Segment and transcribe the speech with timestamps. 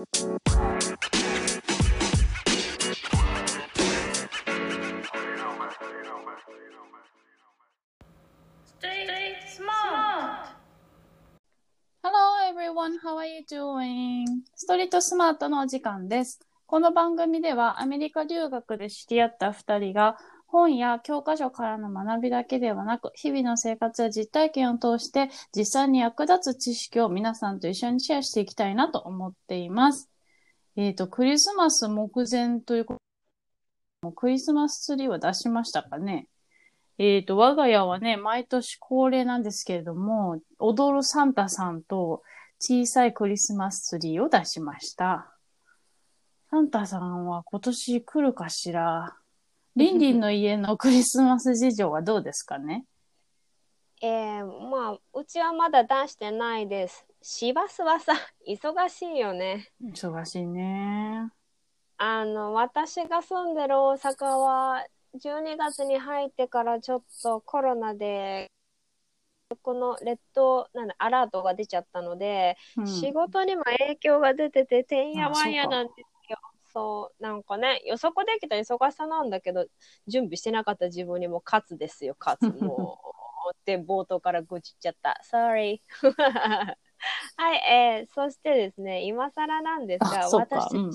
[0.00, 0.06] Hello
[12.48, 14.24] everyone, how are you doing?
[14.54, 16.40] ストリートスマートのお時間です。
[16.64, 20.16] この番組ではアメリカ留学で知り合った2人が
[20.50, 30.10] 本や教科書からの学びだけではなく日々の生活や実体験を通して実際に役立つ知識を皆さんと一緒にシェアしていきたいなと思っています。
[30.76, 32.96] えっ、と、クリスマス目前というこ
[34.02, 36.26] とクリスマスツリーは出しましたかね？
[36.98, 42.22] えっ、と、我が家はね、毎年恒例なんですけれども、踊るサンタさんと
[42.58, 45.32] 小さいクリスマスツリーを出しました。
[46.50, 49.16] サンタさんは今年来るかしら？
[49.80, 52.84] リンリンの家のクリスマス事情はどうですかね？
[54.02, 57.06] えー、まあ、うちはまだ出してないです。
[57.22, 58.12] 市バスはさ、
[58.46, 59.68] 忙しいよね。
[59.82, 61.30] 忙しいね。
[61.96, 68.50] あの、私が住んでる大阪は、12月に入ってからちょっとコロナで、
[69.62, 76.06] この列島、なんだ、アラートが出ちゃったので、うん仕事にも影響が出てて、てんやわんやなんですよ。
[76.72, 79.66] そう、なんかね、予測できた忙しさなんだけど、
[80.06, 82.42] 準備してなかった自分にも勝つですよ、勝つ。
[82.62, 85.20] もう、って冒頭から愚痴っちゃった。
[85.30, 85.80] Sorry.
[87.36, 90.36] はい、えー、そしてですね、今更なんですあ、が。
[90.36, 90.90] 私、うん。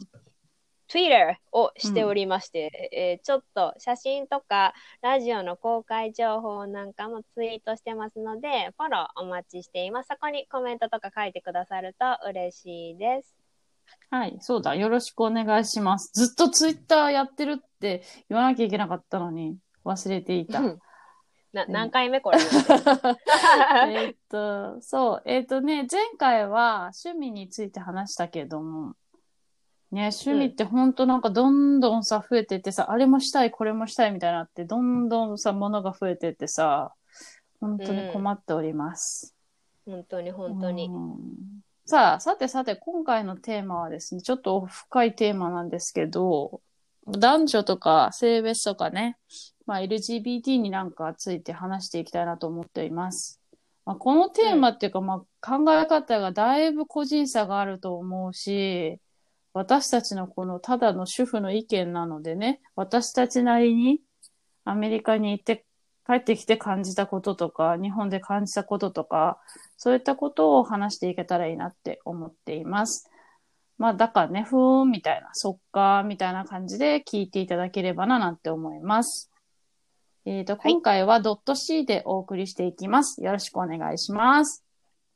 [0.87, 10.09] Twitter をしておりまして、えーちょっと写真とかラジオの公開情報なんかもツイートしてますので、フォローお待ちしています。
[10.09, 13.44] そこにコメントとか書いてくださると嬉しいです。
[14.09, 14.75] はい、そうだ。
[14.75, 16.11] よろしくお願いします。
[16.14, 20.59] ずっとツイッターやってるって言わなきゃいけなかったのに忘れていた。
[20.59, 20.80] うん
[21.53, 22.38] なうん何回目これ？
[22.44, 28.95] えーっと、そう、えーっとね、前回は趣味について話したけども、
[29.92, 36.93] ね、趣味ってほんとなんかどんどんさ、増えてってさ、あれもしたい、これもしたいみたいになって、どんどんさ、ものが増えてってさ、
[37.61, 39.33] 本当に困っております。
[39.86, 40.88] 本当に本当に。
[40.88, 46.61] うんさあ、さてさて、今回のテーマはですね、ちょっと深いテーマなんですけど、
[47.05, 49.19] 男女とか性別とかね、
[49.67, 53.39] まあ、LGBT になんかついて話していきたいなと思っています。
[53.85, 58.99] まあ、このテーマっていうか、まあ、考え方がだいぶ個人差があると思うし、
[59.53, 64.02] 私たちのこのただの主婦の意見なのでね、私たちなりに
[64.63, 65.65] アメリカに行って
[66.05, 69.39] 帰ってきて感じたこととか、日本で感じたこととか、
[69.77, 73.10] そういったことを話していけたらいいなって思っています。
[73.77, 79.32] まあ、だからね、ふーんみたいな、そっかーみたいな感じで聞いていただければななんて思います。
[80.26, 83.23] えっ、と、はい今回はドット C でお送りしていきます。
[83.23, 84.64] よろしくお願いします。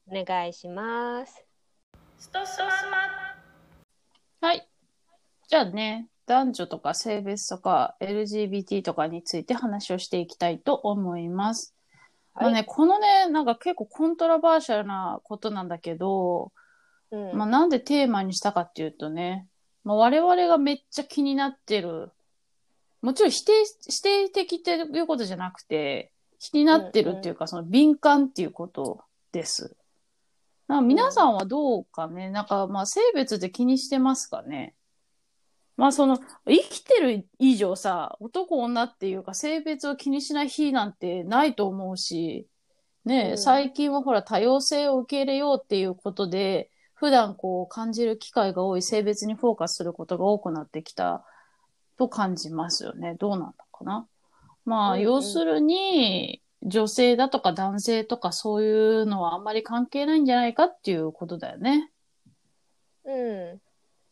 [0.07, 1.45] お願いします。
[4.41, 4.67] はい。
[5.47, 11.73] じゃあね、男女とか性別とか LGBT とかについて話をしていきたいと思います。
[12.35, 16.51] はいまあね、このね、なんか結構コントラバーシャルなことなんだけど、
[17.09, 17.35] うん。
[17.35, 19.47] まあ、なんでテーマにしたかっていうとね、
[19.83, 22.11] まあ、我々がめっちゃ気になってる、
[23.01, 23.51] もちろん否定、
[23.89, 29.01] 否定的っていうことじゃなくて、気になってるっていうか、その敏感っていうこと
[29.31, 29.75] です。
[30.67, 34.75] な皆さんはどうかね、なんかまあ性別で気にしてますかね？
[35.79, 42.47] まあその、生きてる以上さ、男女っていうか性別を気にしない日なんてないと思うし、
[43.05, 51.23] ねえ、うん最近はほら多様性を受け入れようっていうことで、普段こう感じる機会が多い性別にフォーカスすることが多くなってきた
[51.97, 53.15] と感じますよね。
[53.17, 54.05] どうなんだかな？
[54.65, 61.89] まあ、うんうん要するに、女性だとか男性とかそういうのはあんまり関係ないんじゃないかっていうことだよね。
[63.05, 63.11] う
[63.55, 63.61] ん。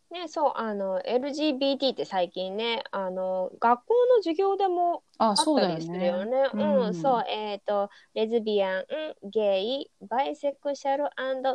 [0.10, 6.00] ね、そう、あの、LGBT って最近ね、あの、学校の授業でもあ、あったりすそうだよね。
[6.00, 6.50] るよね。
[6.54, 8.86] ううんん、そう、えっ、と、レズビアン、
[9.30, 11.10] ゲイ、バイセクシャル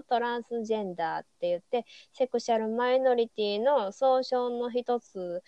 [0.07, 5.43] トランスジェンダーって言って、セクシャルマイノリティの総称の一つ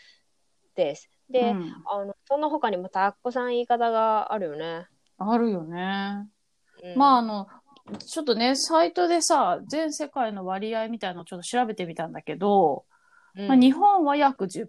[0.74, 1.10] です。
[1.28, 4.86] で、うんあの、その他にもたくさん言い方があるよね。
[5.18, 6.26] あるよね。
[6.82, 7.48] うん、まあ、あの、
[7.98, 12.94] ちょっとね、サイトでさ、全世界の割合みたいなのをちょっと調べてみたんだけど、うん
[13.34, 14.69] まあ、日本は約10%、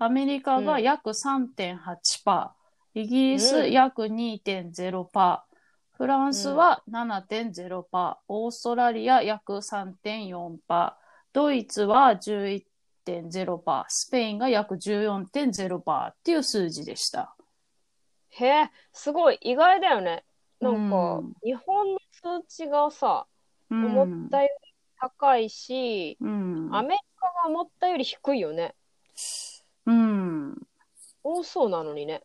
[0.00, 2.50] アメリカが約3.8%、
[2.94, 3.72] イギリスうん。
[3.72, 5.40] 約2.0%、
[5.92, 10.92] フランスは7.0%、オーストラリア約3.4%、
[11.32, 17.34] ドイツは11.0%、スペインが約14.0%っていう数字でした。
[18.30, 19.38] へえ、すごい。
[19.42, 20.24] 意外だよね。
[20.60, 21.32] なんか、うん。
[21.42, 23.26] 日本の数値がさ、
[23.70, 23.98] うん。
[23.98, 24.48] 思ったよ
[25.00, 26.68] 高いし、うん。
[26.72, 28.74] アメリカが思ったより低いよね。
[29.86, 30.56] うん。
[31.22, 32.22] 多そうなのにね。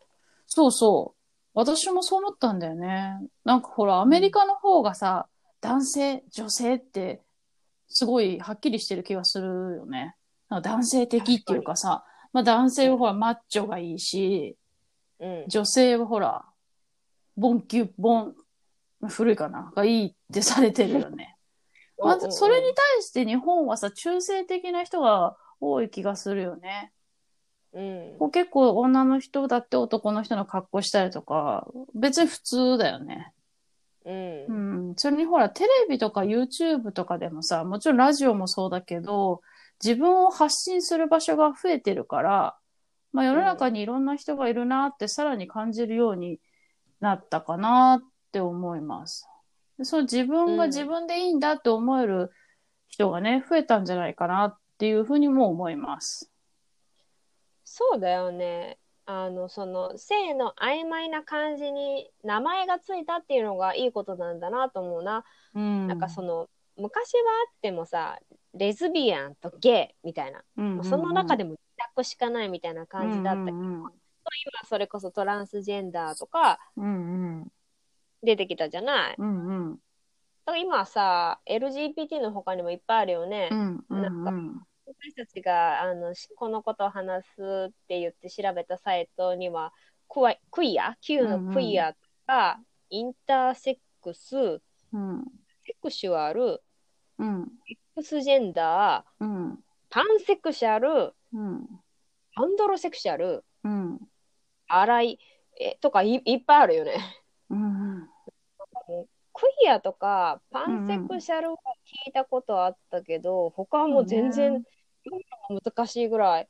[0.47, 1.19] そうそう。
[1.53, 3.19] 私もそう思ったんだよね。
[3.45, 5.27] なんかほら、アメリカの方がさ、
[5.61, 7.21] 男性、女性って、
[7.87, 10.15] すごいはっきりしてる気がするよね。
[10.49, 14.57] 男性的っていうかさ、まあ男性はほら、マッチョがいいし、
[15.19, 15.45] うん。
[15.47, 16.43] 女性はほら、
[17.37, 18.35] ボンキュッボン、
[19.07, 19.71] 古いかな？
[19.75, 21.32] がいいってされてるよね。
[22.01, 26.91] まず、それに対して日本はさ、中性的な人が多い気がするよね。
[27.73, 28.15] うん。
[28.19, 33.33] こう結構女の人だって男の人の格好したりとか、別に普通だよね。
[34.05, 34.13] うん。
[34.13, 34.91] ううん。
[34.91, 34.95] ん。
[34.95, 39.41] それにほら、テレビとか YouTube とかでもさ、もちろんラジオもそうだけど、
[39.83, 42.57] 自分を発信する場所が増えてるから、
[43.11, 46.39] まあ世の中にいろんな人がいるなってさらに感じるように
[46.99, 49.27] なったかなって思います。
[49.83, 52.31] でその自分が自分でいいんだって思える
[52.87, 56.31] 人がね、増えたんじゃないかなっていうふうにも思います。
[57.63, 58.77] そうだよね。
[59.05, 65.25] あの、その、性の曖昧な感じに名前がついたっていうのがいいことなんだなと思うな。
[65.53, 65.87] うん。
[65.87, 66.47] なんかその、
[66.77, 68.19] 昔はあってもさ、
[68.53, 70.43] レズビアンとゲイみたいな。
[70.57, 71.57] うんうんうん、その中でも二
[71.95, 73.91] 択しかないみたいな感じだったけど、うんうんうん
[74.45, 76.89] 今それこそトランスジェンダーとかうんう
[77.41, 77.47] ん。
[78.23, 79.15] 出てきたじゃない。
[79.17, 79.75] うんうん。
[79.75, 79.77] だ
[80.45, 83.49] から今はさ、LGBT の他にもいっぱいあるよね。
[83.51, 84.61] うんうんなんかうん。
[84.85, 89.73] 私たちがあのしこのことを話すって言って調べたサイトには、
[90.09, 92.59] クワクイア ?Q のクイアとか、
[92.89, 94.61] インターセックス、
[94.93, 95.23] うん。
[95.65, 96.61] セクシュアル、
[97.17, 97.51] うん。
[97.95, 99.59] X ジェンダー、うん。
[99.89, 101.67] パンセクシャル、うん。
[102.35, 103.99] アンドロセクシャル、うん。
[104.67, 105.19] アライ、
[105.59, 106.97] えとかいいっぱいあるよね。
[107.49, 108.09] うん。
[109.33, 111.57] クイアとかパンセクシャルは
[112.05, 114.63] 聞いたことあったけど、他はもう全然
[115.49, 116.47] 難しいぐらい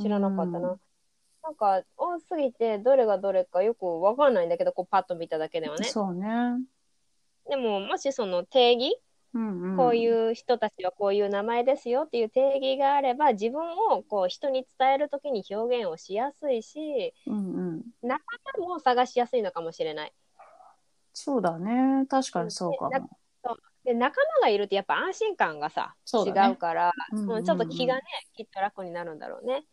[0.00, 0.70] 知らなかったな。
[0.70, 0.80] うん
[1.42, 5.84] なんか多すぎてどれがどれかよくわかんないんだけど、こうパッと見ただけではね。
[5.84, 6.28] そうね。
[7.48, 9.00] でももしその定義、
[9.32, 9.76] うんうん。
[9.76, 17.82] こういう人たちはこういう名前ですよっていう定義があれば、自分をこう人に伝えるときに表現をしやすいし、うんうん。
[18.02, 18.22] 仲
[18.58, 20.12] 間も探しやすいのかもしれない。
[21.12, 22.06] そうだね。
[22.08, 23.10] 確かにそうかでも。
[23.82, 28.02] で仲間がいるとやっぱ安心感がさ、違そうから、うんうんうんうんちょっと気がね、
[28.36, 29.64] きっと楽になるんだろうね。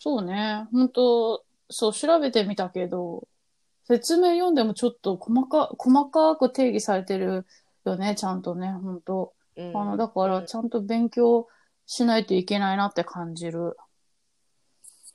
[0.00, 0.66] そうね。
[0.72, 3.26] 本当そう、調べてみたけど、
[3.84, 7.46] 説明読んでもちょっと細か、細かく定義されてる
[7.84, 11.46] よね、ちゃんとね、本当うん、あの、だから、ちゃんと勉強
[11.86, 13.76] しないといけないなって感じる。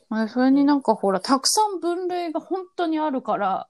[0.07, 3.67] まあそれになんかほら、たくさん分類が本当にあるから、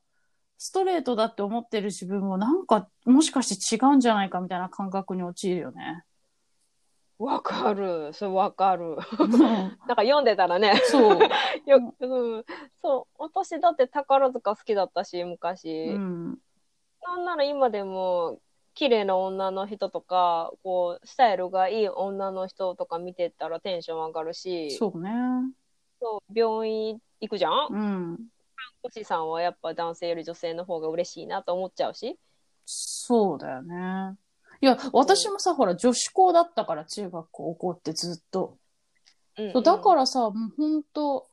[0.61, 6.03] ストレートだって思ってる自分もなんか、もしかして違うんじゃないかみたいな感覚に陥るよね。
[7.17, 8.11] わかる。
[8.11, 8.97] それわかる。
[9.39, 10.73] なんか読んでたらね。
[10.83, 11.19] そう。
[11.65, 12.45] ようん、
[12.81, 13.23] そう。
[13.23, 15.91] 私だって宝塚好きだったし、昔。
[15.95, 16.39] うん。
[17.03, 18.39] なんなら今でも、
[18.73, 25.11] 綺麗な女の人とか、こう、スタイルがいい女の人とか見てたらテンション上がるし、そうね。
[26.01, 27.67] そう病院行くじゃん？
[27.69, 28.29] うん。
[28.84, 32.18] おしさんはやっぱ男性より女性の方が嬉しいなと思っちゃうし。
[32.66, 34.16] そうだよね。
[34.62, 38.58] いや、私もさ、ほら、女子校だったから、中学高校ってずっと。
[39.38, 41.30] うんそうだからさ、もうほんと、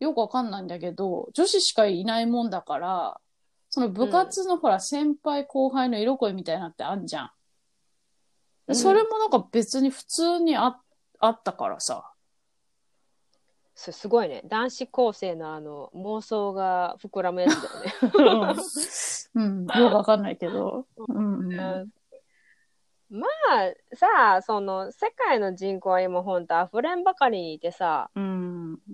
[0.00, 3.20] よくわかんないんだけど、女子しかいないもんだから、
[3.68, 7.24] その部活のほら、先輩後輩の色恋みたいなのってあんじゃん。
[8.68, 10.80] うんそれもなんか別に普通にあ
[11.18, 12.13] あったからさ。
[13.74, 14.42] それすごいね。
[14.46, 18.62] 男子高生のあの妄想が膨らむやつだよね。
[19.34, 20.86] うん、よくわかんないけど。
[20.96, 21.90] うん、うん。
[23.10, 28.78] まあさあ、その世界の人口は今ほんと溢れんばかりにいてさ、うん。
[28.86, 28.92] そ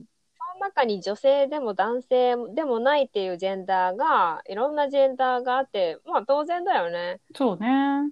[0.55, 7.21] の中に女性でも男性でもないっていうジェンダーが、いろんなジェンダーがあって、まあ当然だよね。
[7.35, 8.11] そうね。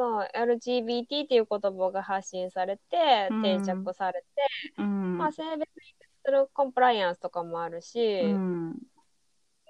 [0.00, 4.26] そう、LGBT っていう言葉が発信されて、うん定着されて、
[4.78, 5.18] うん。
[5.18, 5.66] まあ性別に
[6.24, 8.68] するコンプライアンスとかもあるし、うん。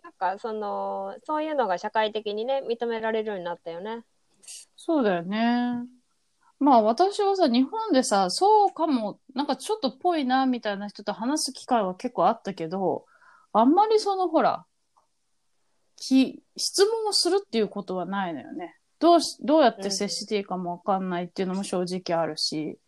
[0.04, 4.04] なんかその、そういうのが社会的にね、認められるようになったよね。
[4.76, 5.84] そうだよね。
[6.60, 13.04] まあ私はさ、日本でさ、そうかも、なんかちょっとぽいな、みたいな人と話す機会は結構あったけど、
[13.52, 14.64] あんまりそのほら、
[15.96, 18.79] き、質問をするっていうことはないのよね。
[19.00, 22.78] どうし、どうやって接していいかもわかんないっていうのも正直あるし、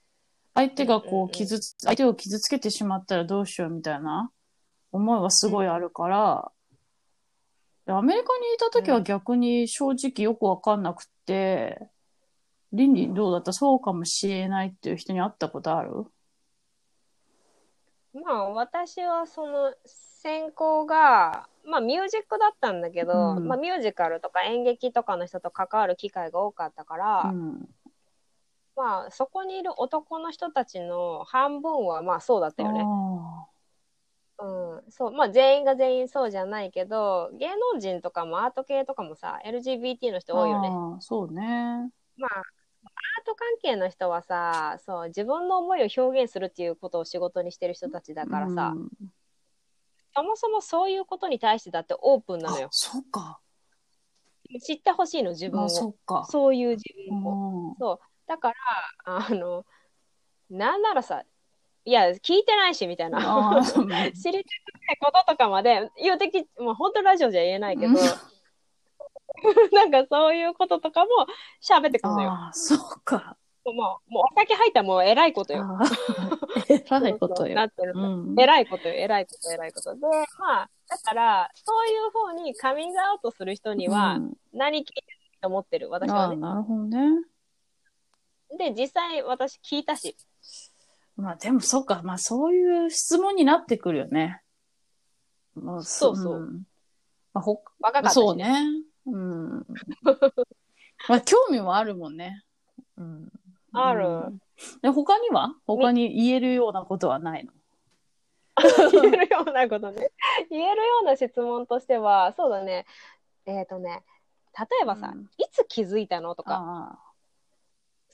[0.54, 4.30] 相手がこうん傷つ、相手を傷つけてしまったらどうしようみたいな
[4.92, 6.52] 思いはすごいあるから、
[7.86, 11.88] でアメリカにいた時は逆に正直よくわかんなくって、
[12.72, 13.52] 倫理どうだった？
[13.54, 16.04] そうかもしれないっていう人に会ったことある？
[18.14, 27.68] まあ私はその専攻が、まあミュージックだったんだけど、うんまあミュージカルとか演劇とかの人と関わる機会が多かったから、うん。
[28.76, 32.82] まあそこにいる男の人たちの半分はまあそうだったよね。
[32.84, 33.46] あ
[34.44, 40.70] うん、そう、まあ全員が全員そうじゃないけど、芸能人とかもアート系とかもさ、LGBT の人ー多いよね。
[41.00, 41.42] そうね。
[42.16, 42.44] まあ、アー
[43.24, 48.88] ト関係の人はさ、そう、自分の思いを表現するっていうことを仕事にしてる人たちだからさ、うん
[50.14, 52.68] そもそもそういうことに対してだってオープンなのあよ。
[52.70, 53.40] そうか。
[54.60, 55.68] 知ってほしいの、自分あを。
[55.68, 56.26] そっか。
[56.30, 57.70] そういう自分を。
[57.70, 58.00] うんそう。
[58.26, 58.56] だから、
[59.04, 59.64] あの、
[60.50, 61.24] なんならさ、
[61.84, 63.18] いや、聞いてないし、みたいな。
[63.64, 64.44] 知りたくない
[65.00, 67.96] こととかまで、言うてき、もう本当ラジオじゃ言えないけど、うん
[69.72, 71.10] なんかそういうこととかも
[71.60, 72.30] 喋ってくるのよ。
[72.30, 73.36] あー、そうか。
[73.70, 75.64] もう、もうお酒入ったらもう偉いことよ。
[76.68, 77.54] えら いことよ。
[77.54, 78.16] なってるの。
[78.16, 79.94] うん偉いことよ、偉いこと、偉いこと。
[79.94, 80.00] で、
[80.38, 85.06] まあ、だから、そういうふうにカミングアウトする人には、うん何聞いてる
[85.40, 86.36] と思ってる、私ああ、はね。
[86.36, 87.24] なるほどね。
[88.58, 90.16] で、実際私聞いたし。
[91.16, 92.02] まあでもそうか。
[92.02, 94.42] まあそういう質問になってくるよね。
[95.54, 96.66] まあそうそうん
[97.32, 98.36] まあ、ほ若かったし、そう。
[98.36, 98.52] ね。
[99.06, 99.66] うん。
[101.08, 102.42] まあ興味もあるもんね。
[102.96, 103.32] うん。
[103.72, 104.06] ある。
[104.06, 104.40] うん。
[104.82, 105.54] で他には？
[105.66, 107.52] 他に言えるようなことはないの？
[108.90, 110.10] 言えるようなことね。
[110.50, 112.86] 言えるような質問としては、そうだね。
[113.46, 114.02] えっ、とね、
[114.58, 115.22] 例えばさ、うん。
[115.38, 116.58] いつ気づいたのとか、
[116.92, 116.98] あ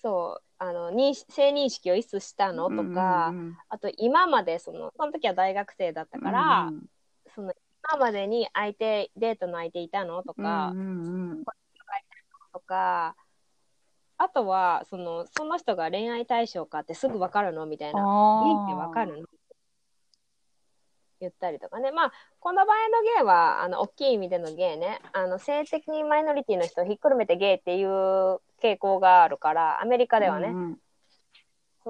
[0.00, 6.86] そう、あの、認識性認識をいつしたあのとか、うんうんあと今までその、その時は大学生だったから、うん
[7.34, 7.52] その
[7.90, 11.44] 今までに相手、デートの相手いたのとか、うんうん
[12.52, 13.14] とか、
[14.18, 17.66] あとは、その、その人が恋愛対象かってすぐ分かるの？
[17.66, 18.02] みたいうん、な。
[18.02, 19.28] あゲイって分かるの？
[21.20, 21.90] 言ったりとかね。
[21.90, 25.00] まあ、この場合のゲイは、あの、大きい意味でのゲイね。
[25.12, 27.88] あの、性的にマイノリティの人をひっくるめてゲイっていう
[28.62, 30.78] 傾向があるから、アメリカではね、うんうん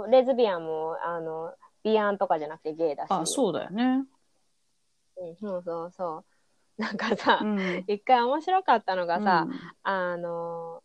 [0.09, 3.11] レズビアンも、あの、ビアンとかじゃなくてゲイだし。
[3.11, 4.05] あそうだよね。
[5.17, 6.25] うん、そうそうそ
[6.79, 6.81] う。
[6.81, 10.85] なんかさ、うん一回面白かったのがさ、うんあの、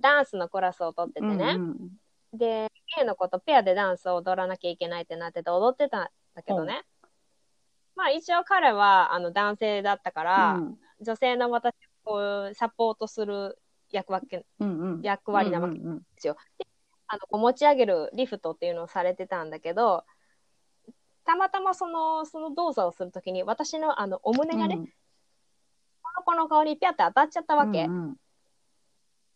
[0.00, 1.54] ダンスのクラスを取っててね。
[1.56, 1.90] うん
[2.36, 6.84] で、ゲイの子とペアでダンスを踊らなきゃいけないってなってて踊ってたんだけどね。
[7.94, 11.74] まあ一応彼はあの男性だったから、うん女性の私
[12.06, 13.58] をサポートする
[13.90, 14.26] 役割
[14.60, 16.02] うんうん役割なわけうんうん
[17.08, 20.04] あのこう持ち上げるリフトっていうのをされてたんだけど、
[21.24, 24.92] たまたまそのその動作をするときに私のあのお胸がね、うんこ
[26.16, 27.84] の子の顔にピャって当たっちゃったわけ。
[27.84, 28.16] うんうん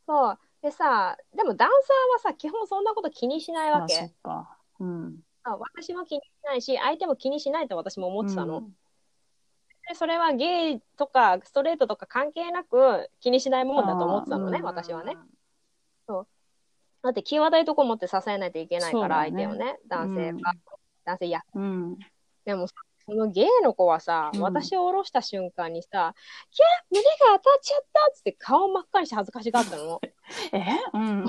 [0.07, 0.39] そう。
[0.63, 3.97] でさ、でもダンサーはさ、基本そんなこと気にしないわけ。
[3.97, 4.59] あそっか。
[4.81, 5.21] うん。
[5.45, 8.59] あ私も気にしないし、相手も気にしないと私も思ってたの。
[8.59, 8.73] うん
[9.89, 15.17] でそれはゲイとかストレートとか関係なく気にしないもんだと思ってたのね、あー私はね。。
[17.03, 20.61] だって際どいとこ持って支えないといけないから、相手をね、男性が、うん
[21.05, 21.41] 男性や。
[21.55, 21.99] うん。
[22.45, 22.75] でもさ、
[23.07, 26.15] そのゲイの子はさ、うん私を下ろした瞬間にさ、
[26.51, 30.01] キャー胸が当たっちゃったっつって顔真っ赤にして恥ずかしがったの。
[30.53, 30.65] え？
[30.95, 31.25] うん。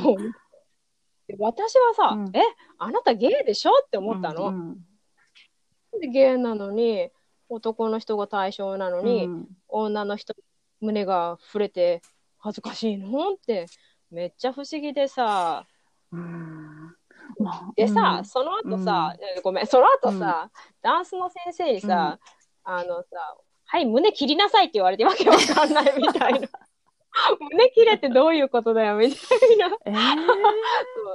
[1.38, 2.36] 私はさ、うん。
[2.36, 2.41] え、
[2.77, 4.48] あなたゲイでしょって思ったの。
[4.48, 4.77] うん
[6.00, 7.10] でゲイなのに、
[7.50, 9.48] 男の人が対象なのに、うん。
[9.68, 10.36] 女の人
[10.82, 12.01] 胸が触れて
[12.38, 13.34] 恥ずかしいの？
[13.34, 13.65] って
[14.12, 15.65] めっちゃ不思議でさ。
[16.12, 16.96] うん。
[17.39, 18.25] まあでさ、うん。
[18.25, 20.51] その後さ、えごめんその後さ、
[20.82, 22.20] ダンスの先生にさ、
[22.63, 26.48] あのさ「はい胸切りなさい」って言われてわけわかんないみたいな
[27.39, 29.78] 胸切れってどういうことだよみたいな。
[29.86, 29.96] えー、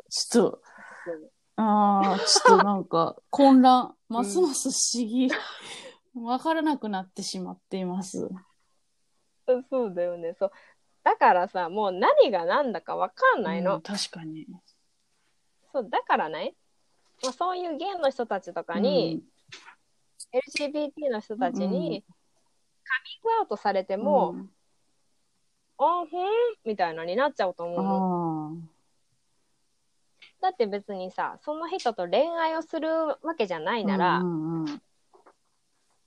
[0.09, 0.63] ちょっと、
[1.57, 5.31] ああ、ちょっとなんか混乱、ますます不思議。
[6.15, 8.29] わからなくなってしまっています。
[9.71, 10.35] そうだよね。
[10.39, 10.53] そう。
[11.03, 14.47] だからさもう何が何だかわかんないの、うん確かに。
[15.73, 16.55] そうだからね、
[17.23, 19.23] まあ、そういうゲイの人たちとかに、
[20.33, 22.15] LGBT の人たちに、うん
[22.87, 24.51] カミングアウトされてうん、も、うん
[25.79, 26.27] あふん？
[26.65, 28.57] みたいなになっちゃうと思うの。
[28.61, 28.75] あ
[30.41, 32.89] だって別にさ、その人と恋愛をする
[33.23, 33.87] わけじゃないあ。
[33.87, 34.81] なら、うんうんうん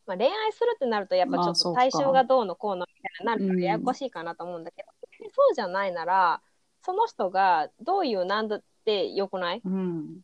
[0.05, 4.89] まあ、恋愛するってなるとやっぱちょっと対象がどうのこうのみたいになるかうんらややこしいかなと思うんだけど、
[5.33, 6.41] そうじゃないなら、
[6.81, 9.61] その人がどういうなんだってよくない？
[9.65, 10.21] うん。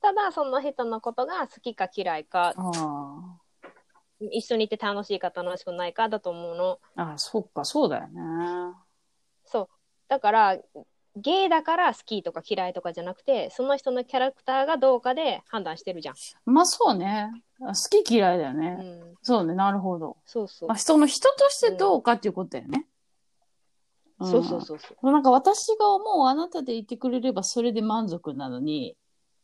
[0.00, 3.39] ただその人のことが好きか嫌いか、あ
[4.20, 6.78] 一緒にいて楽しいか楽しくないかだと思うの。
[6.96, 7.02] あ。
[7.02, 8.74] ああ、そっか、そうだよね。
[9.44, 9.68] そう。
[10.08, 10.58] だから、
[11.16, 16.14] ゲイだから好きとか嫌いとかじゃなくて、その人のキャラクターがどうかで判断してるじゃん。
[16.44, 17.30] まあそうね。
[17.58, 18.70] 好き嫌いだようね。
[18.70, 19.14] ん。
[19.22, 20.16] そうね、なるほど。
[20.24, 20.76] そうそうまあ、。
[20.76, 22.86] 人の人としてどうかっていうことだよね。
[24.22, 25.12] んそうそうそうそう。
[25.12, 28.96] なんか私が思うあなたでいてくれればそれで満足なのに、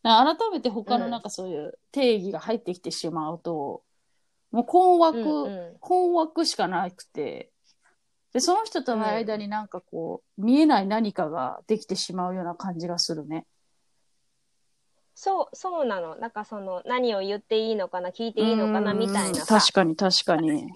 [0.03, 3.83] 改めて他のなんかそういう定義が入ってきてしまうと、
[4.51, 7.53] もう困惑、うんうん困惑しかなくて、
[8.33, 13.47] で、その人との間になんかこう、見えない何かができてしまうような感じがするね。
[15.15, 16.17] そう、そうなの。
[16.17, 19.47] なんかその、何を言っていいのかな、聞いていいのかな、みたいな。
[19.47, 20.69] 確かに確かに。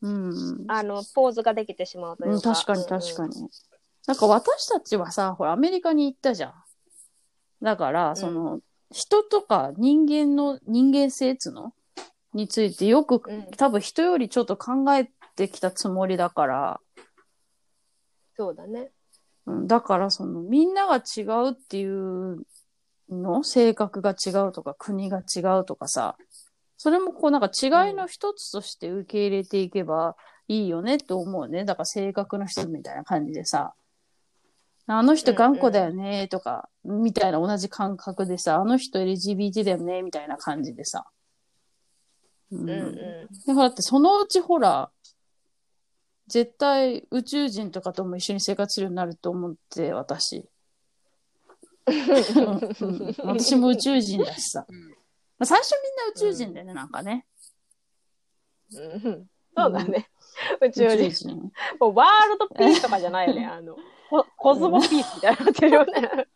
[0.00, 0.64] うん。
[0.66, 2.54] あの、ポーズができてしまうといううんか。
[2.54, 3.42] 確かに確かに。
[3.42, 3.48] に。
[4.06, 6.54] なんか私たちはさ、ほら、アメリカに行ったじゃん。
[7.62, 11.72] だから、その、人とか人間の人間性っつうの
[12.34, 13.50] についてよく、うん。
[13.56, 16.80] 多分人よりちょっと考えてきたつもりだから、
[18.36, 18.90] そうだね。
[19.46, 22.42] うん、だからそのみんなが違うっていう
[23.10, 23.44] の？
[23.44, 26.16] 性格が違うとか国が違うとかさ、
[26.78, 30.16] それもこうなんか違いの一つとして受け入れていけば
[30.48, 31.64] いいよねって思うね。
[31.64, 33.74] だから性格の人みたいな感じでさ、
[34.86, 41.04] あの人頑固だよねとか、みたいな同じ感覚でさ、あの人 LGBT だよねみたいな感じでさ。
[42.52, 42.94] ううんうん。
[43.46, 44.90] でほらだってそのうちほら、
[46.28, 50.48] 絶対宇宙人とかとも一緒に生活するようになると思って、私。
[51.86, 54.64] うん私も宇宙人だしさ。
[55.38, 57.26] まあ最初みんな宇宙人だよね、なんかね。
[58.72, 60.08] うんそうだね。
[60.60, 61.10] 宇宙人。
[61.10, 61.36] 人。
[61.80, 63.46] もうワールドピースとかじゃないよね。
[63.46, 63.76] あの、
[64.08, 66.26] ココズモピースみたいになってるよね。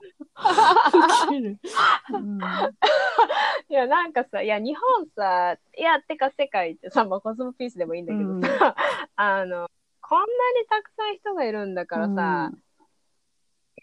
[2.12, 2.38] うん。
[3.68, 8.76] いや、なんかさ、いや、日本さ、いや、てか世界ってさ、まあ、コズモピースでもいいんだけどさ、
[9.16, 12.52] あの、こんなにたくさん人がいるんだからさ、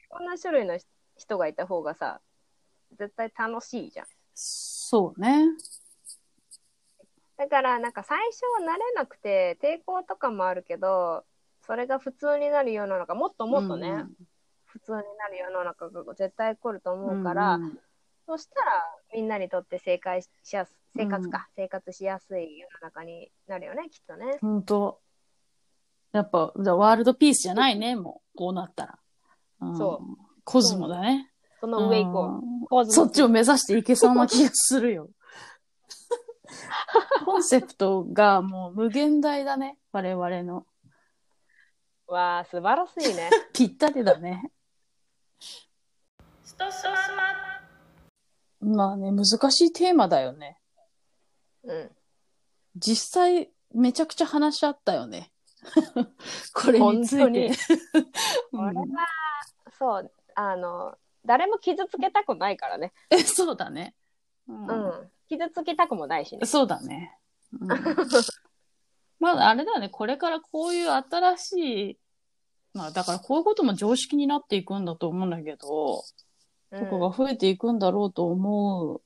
[0.09, 0.25] こん。
[0.25, 0.77] な種類の
[1.17, 2.21] 人がいた方がさ、
[2.97, 4.05] 絶対楽しいじゃん。
[4.35, 5.47] そうね。
[7.37, 11.25] だから、なんか最初は慣れなくて、抵抗とかもあるけど、
[11.65, 14.25] それが普通になる世の中、もっともっとね、普
[14.83, 17.77] 通になる世の中が絶対来ると思うから、ん
[18.25, 18.71] そしたら
[19.13, 24.37] みんなにとって正解しやす生活か、生活しやすい世の中になるよね、きっとね。
[24.41, 24.99] 本当
[26.13, 28.37] やっぱ、じゃあワールドピースじゃないね、もう。
[28.37, 28.99] こうなったら。
[29.61, 30.17] うんそう。
[30.43, 31.31] コズモだね。
[31.59, 32.67] その上行こうんう。
[32.67, 35.09] コズモそっちを目指していけそうな気がするよ。
[37.25, 39.77] コンセプトがもう無限大だね。
[39.91, 40.67] 我々の。
[42.07, 43.29] わあ、素晴らしいね。
[43.53, 44.51] ぴったりだね。
[48.63, 50.57] まあね、難しいテーマだよね。
[51.63, 51.91] うん。
[52.75, 55.31] 実際、めちゃくちゃ話し合ったよね。
[56.53, 57.17] これについて。
[57.21, 57.47] 本当に
[58.53, 59.07] うん これは、
[59.77, 62.93] そう、あの、誰も傷つけたくないからね。
[63.09, 63.95] えそうだね。
[64.47, 64.73] うんう
[65.03, 65.11] ん。
[65.29, 66.45] 傷つけたくもないしね。
[66.45, 67.17] そうだね。
[67.59, 67.67] うん、
[69.19, 69.89] まあ、あれだね。
[69.89, 71.99] これからこういう新しい、
[72.73, 76.01] まあ、だからこういうことも常識になっていくんだと思うんだけど、うん
[76.77, 79.01] とかが増えていくんだろうと思う。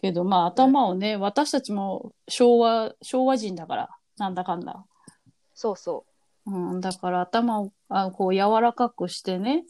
[0.00, 4.84] けど、まあ、頭をね、私たちも昭和、昭和人だから、なんだかんだ。
[5.54, 6.04] そうそ
[6.46, 9.64] うん、だから頭をあこう柔らかくしてね、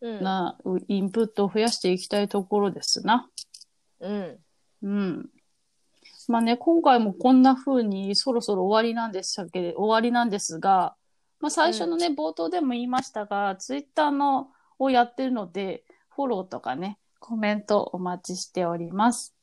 [0.00, 0.08] う。
[0.08, 0.22] うん。
[0.22, 3.28] な、インプットを増やしていきたいところですな。
[4.00, 4.38] うん。
[4.82, 5.30] うん。
[6.28, 10.94] まあね、今回もこんな風にそろそろ終わりなんでしたけど、終わりなんですが、
[11.40, 19.34] まあ最初のね、冒頭でも言いましたが、ツイッターのをやってるので、フォローとかね、コメントお待ちしております。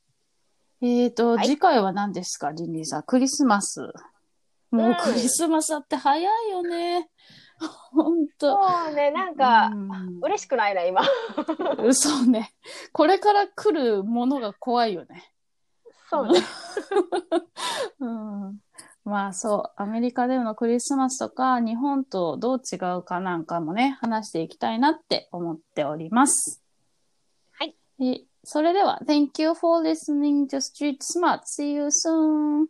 [0.82, 3.02] えーと、はい次回は何ですか、リンリンさん？
[3.02, 3.92] クリスマス。
[4.70, 7.08] もうクリスマスだって早いよね。
[7.58, 8.52] ほんと。
[8.52, 11.02] そうね、なんか、うん嬉しくないな、今。
[11.92, 12.52] そうね。
[12.92, 15.32] これから来るものが怖いよね。
[16.10, 16.40] そうね。
[18.00, 18.58] うん。
[19.06, 26.60] まあそう、アメリカでのクリスマスとか日本とどう違うかなんかもね、話していきたいなって思っております。
[27.52, 27.76] はい。
[28.00, 31.42] えそれでは、Thank you for listening to Street Smart.
[31.44, 32.66] See you soon.